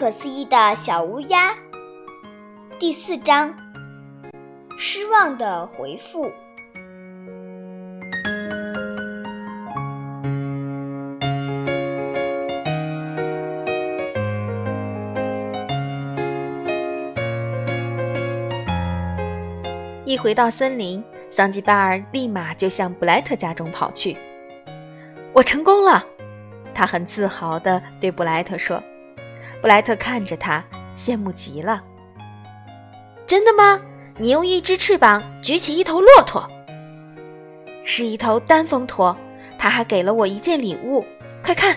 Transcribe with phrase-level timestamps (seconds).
[0.00, 1.54] 不可思议的小乌鸦，
[2.78, 3.54] 第四章：
[4.78, 6.32] 失望的回复。
[20.06, 24.16] 一回到森林，桑吉巴尔立马就向布莱特家中跑去。
[25.34, 26.02] 我成功了，
[26.74, 28.82] 他很自豪地对布莱特说。
[29.60, 30.64] 布莱特看着他，
[30.96, 31.82] 羡慕极了。
[33.26, 33.80] 真的吗？
[34.16, 36.48] 你用一只翅膀举起一头骆驼，
[37.84, 39.16] 是一头单峰驼。
[39.58, 41.04] 他还给了我一件礼物，
[41.42, 41.76] 快看！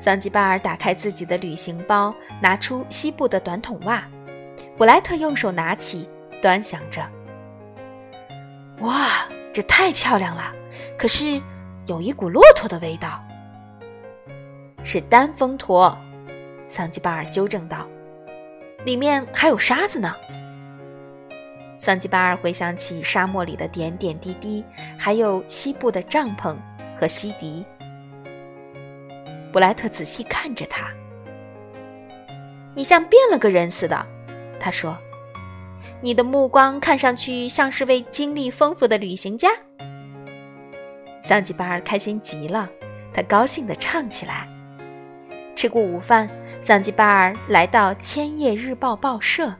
[0.00, 4.04] 桑吉巴尔打开自己的旅行包，拿出西部的短筒袜。
[4.76, 6.08] 布莱特用手拿起。
[6.40, 7.00] 端详着，
[8.80, 10.52] 哇，这太漂亮了！
[10.98, 11.40] 可是
[11.86, 13.22] 有一股骆驼的味道，
[14.82, 15.96] 是单峰驼。
[16.72, 17.86] 桑吉巴尔纠正道
[18.86, 20.16] ：“里面还有沙子呢。”
[21.78, 24.64] 桑吉巴尔回想起沙漠里的点点滴滴，
[24.98, 26.56] 还有西部的帐篷
[26.96, 27.62] 和西迪。
[29.52, 30.88] 布莱特仔细看着他
[32.74, 34.06] ：“你像变了个人似的。”
[34.58, 34.96] 他说。
[36.00, 39.48] 你的目光看上去像是位经历丰富的旅行家。
[41.20, 42.68] 桑吉巴尔开心极了，
[43.14, 44.48] 他高兴地唱起来。
[45.54, 46.28] 吃过午饭，
[46.60, 49.54] 桑吉巴尔来到《千叶日报》报社。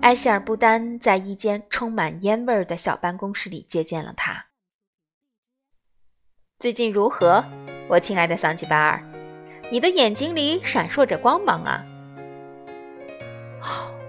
[0.00, 4.46] 埃希尔布丹在一间充满烟味儿的小办公室里接见了他。
[6.58, 7.44] 最近如何，
[7.88, 9.02] 我亲爱的桑吉巴尔？
[9.70, 11.84] 你的眼睛里闪烁着光芒啊！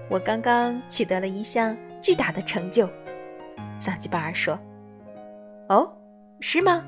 [0.10, 2.90] 我刚刚取得了一项巨大的成就，
[3.80, 4.60] 桑吉巴尔说。
[5.70, 5.92] 哦，
[6.40, 6.84] 是吗？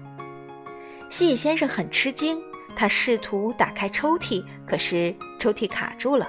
[1.09, 2.39] 蜥蜴先生很吃惊，
[2.75, 6.27] 他试图打开抽屉，可是抽屉卡住了。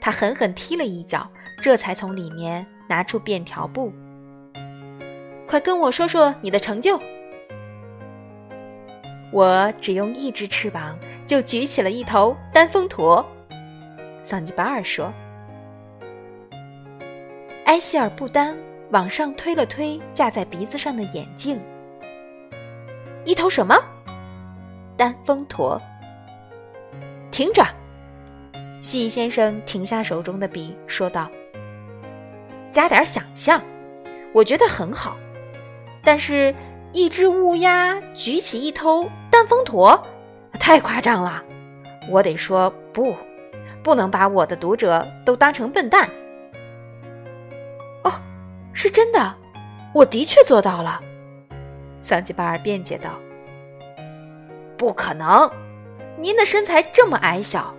[0.00, 1.28] 他狠狠踢了一脚，
[1.60, 3.92] 这才从里面拿出便条布。
[5.46, 7.00] 快跟我说说你的成就。
[9.32, 10.98] 我只用一只翅膀。
[11.26, 13.24] 就举起了一头单峰驼，
[14.20, 15.12] 桑吉巴尔说。
[17.66, 18.58] 埃希尔布丹
[18.90, 21.60] 往上推了推架在鼻子上的眼镜。
[23.30, 23.80] 一头什么？
[24.96, 25.80] 单峰驼。
[27.30, 27.64] 停着！
[28.80, 31.30] 蜥蜴先生停下手中的笔，说道
[32.72, 33.62] ：“加点想象，
[34.32, 35.16] 我觉得很好。
[36.02, 36.52] 但是，
[36.92, 40.04] 一只乌鸦举起一头单峰驼。”
[40.58, 41.40] 太夸张了，
[42.08, 43.14] 我得说不，
[43.80, 46.10] 不能把我的读者都当成笨蛋。
[48.02, 48.10] 哦，
[48.72, 49.36] 是真的，
[49.94, 51.00] 我的确做到了。
[52.02, 53.18] 桑吉巴尔辩解道
[54.76, 55.50] ：“不可能，
[56.18, 57.74] 您的身材这么矮小。”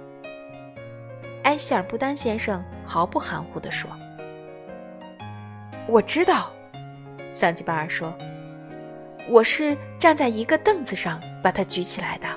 [1.44, 3.90] 埃希尔布丹先生毫不含糊地说
[5.88, 6.52] ：“我知道。”
[7.34, 8.14] 桑吉巴尔说
[9.28, 12.28] ：“我是站在一个凳子上把它举起来的。”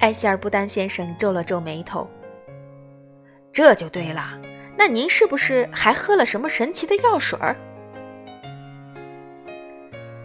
[0.00, 2.08] 埃希尔布丹先生皱了皱眉头。
[3.52, 4.38] 这就对了，
[4.76, 7.56] 那您是不是还喝了什么神奇的药水儿？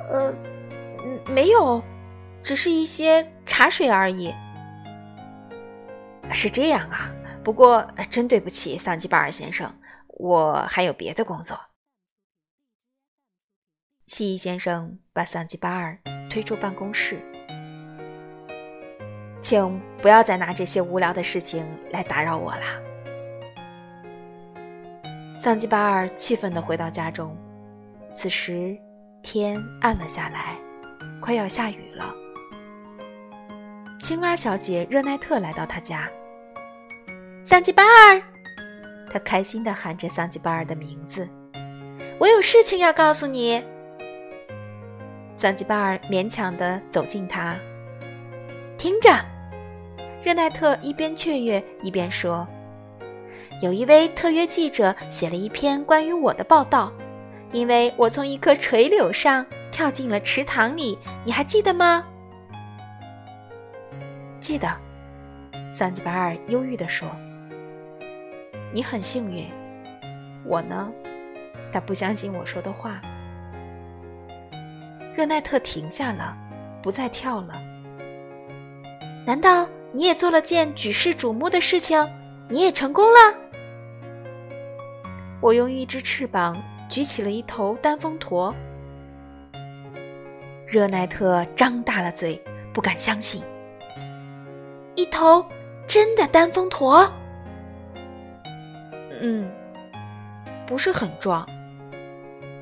[0.10, 0.34] 呃，
[1.28, 1.82] 没有，
[2.44, 4.34] 只是一些茶水而已。
[6.32, 7.12] 是这样啊，
[7.44, 9.74] 不过真对不起，桑吉巴尔先生，
[10.08, 11.60] 我还有别的工作。
[14.08, 15.98] 蜥蜴先生把桑吉巴尔
[16.30, 17.20] 推出办公室。
[19.42, 22.82] 请不要再拿这些无聊的事情来打扰我啦。
[25.40, 27.36] 桑吉巴尔气愤地回到家中，
[28.14, 28.78] 此时
[29.22, 30.56] 天暗了下来，
[31.22, 32.14] 快要下雨了。
[34.00, 36.10] 青蛙小姐热奈特来到他家，
[37.44, 38.22] 桑吉巴尔，
[39.12, 41.28] 他开心地喊着桑吉巴尔的名字
[42.18, 43.64] ：“我有事情要告诉你。”
[45.36, 47.56] 桑吉巴尔勉强地走近他。
[48.78, 49.14] 听着，
[50.24, 52.48] 热奈特一边雀跃一边说
[53.62, 56.92] ：“有一位特约记者写了一篇关于我的报道，
[57.52, 62.06] 因为我从一棵垂柳上跳进了池塘里，你还记得吗
[64.40, 64.70] ？”“记得。”
[65.74, 67.10] 桑吉巴尔忧郁地说。
[68.72, 69.48] “你很幸运，
[70.46, 70.92] 我呢？”
[71.72, 73.00] 他不相信我说的话。
[75.16, 76.38] 热奈特停下了，
[76.82, 77.54] 不再跳了。
[79.26, 82.08] 难道你也做了件举世瞩目的事情？
[82.48, 83.38] 你也成功了？
[85.42, 86.56] 我用一只翅膀
[86.90, 88.54] 举起了一头单峰驼。
[90.68, 92.42] 热奈特张大了嘴，
[92.74, 93.44] 不敢相信。
[94.96, 95.46] 一头
[95.88, 97.10] 真的丹峰驼？
[99.22, 99.50] 嗯，
[100.66, 101.48] 不是很壮。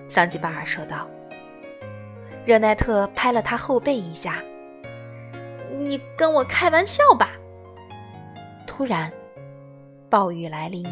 [0.09, 1.07] 桑吉巴尔说道。
[2.45, 4.41] 热奈特拍了他后背一下
[5.77, 7.31] ：“你跟我开玩笑吧？”
[8.65, 9.11] 突然，
[10.09, 10.85] 暴雨来临，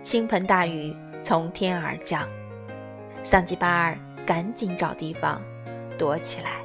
[0.00, 2.26] 倾盆大雨从天而降。
[3.22, 3.96] 桑吉巴尔
[4.26, 5.40] 赶紧找地方
[5.98, 6.59] 躲起来。